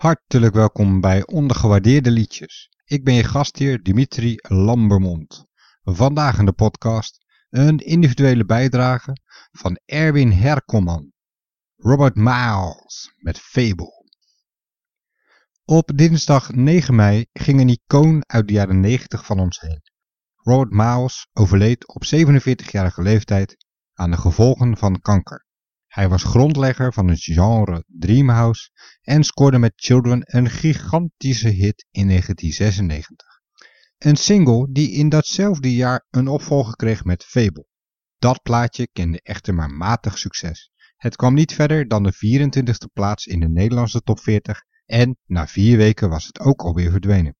[0.00, 2.68] Hartelijk welkom bij Ondergewaardeerde Liedjes.
[2.84, 5.44] Ik ben je gastheer Dimitri Lambermond.
[5.82, 9.12] Vandaag in de podcast een individuele bijdrage
[9.50, 11.12] van Erwin Herkomman.
[11.76, 14.04] Robert Miles met Fable.
[15.64, 19.82] Op dinsdag 9 mei ging een icoon uit de jaren 90 van ons heen.
[20.36, 25.48] Robert Miles overleed op 47-jarige leeftijd aan de gevolgen van kanker.
[25.90, 28.70] Hij was grondlegger van het genre Dreamhouse
[29.02, 33.26] en scoorde met Children een gigantische hit in 1996.
[33.98, 37.66] Een single die in datzelfde jaar een opvolger kreeg met Fable.
[38.18, 40.70] Dat plaatje kende echter maar matig succes.
[40.96, 45.46] Het kwam niet verder dan de 24e plaats in de Nederlandse top 40 en na
[45.46, 47.36] vier weken was het ook alweer verdwenen.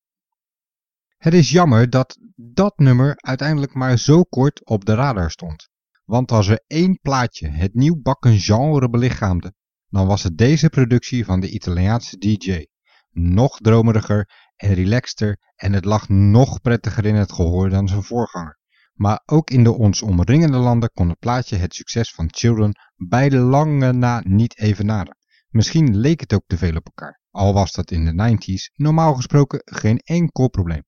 [1.17, 5.70] Het is jammer dat dat nummer uiteindelijk maar zo kort op de radar stond.
[6.11, 9.55] Want als er één plaatje het nieuwbakken genre belichaamde,
[9.89, 12.67] dan was het deze productie van de Italiaanse DJ.
[13.11, 18.59] Nog dromeriger en relaxter en het lag nog prettiger in het gehoor dan zijn voorganger.
[18.93, 23.31] Maar ook in de ons omringende landen kon het plaatje het succes van Children bij
[23.31, 25.17] lange na niet evenaren.
[25.49, 29.15] Misschien leek het ook te veel op elkaar, al was dat in de 90s normaal
[29.15, 30.85] gesproken geen enkel probleem.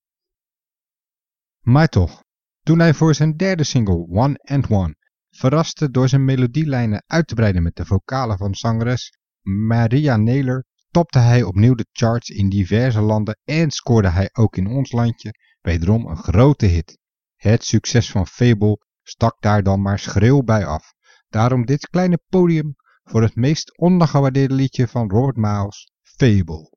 [1.60, 2.22] Maar toch,
[2.62, 5.00] toen hij voor zijn derde single One and One
[5.36, 11.18] verraste door zijn melodielijnen uit te breiden met de vocalen van zangeres Maria Naylor, topte
[11.18, 16.06] hij opnieuw de charts in diverse landen en scoorde hij ook in ons landje wederom
[16.06, 16.98] een grote hit.
[17.36, 20.94] Het succes van Fable stak daar dan maar schreeuw bij af.
[21.28, 26.71] Daarom dit kleine podium voor het meest ondergewaardeerde liedje van Robert Miles, Fable.